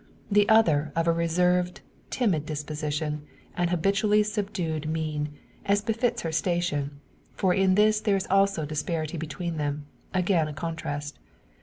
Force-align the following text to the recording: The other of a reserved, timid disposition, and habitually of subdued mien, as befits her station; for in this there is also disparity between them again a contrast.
The 0.31 0.49
other 0.49 0.91
of 0.95 1.07
a 1.07 1.11
reserved, 1.11 1.81
timid 2.09 2.43
disposition, 2.43 3.21
and 3.55 3.69
habitually 3.69 4.21
of 4.21 4.25
subdued 4.25 4.89
mien, 4.89 5.29
as 5.63 5.83
befits 5.83 6.23
her 6.23 6.31
station; 6.31 6.99
for 7.35 7.53
in 7.53 7.75
this 7.75 8.01
there 8.01 8.15
is 8.17 8.25
also 8.27 8.65
disparity 8.65 9.19
between 9.19 9.57
them 9.57 9.85
again 10.11 10.47
a 10.47 10.53
contrast. 10.55 11.19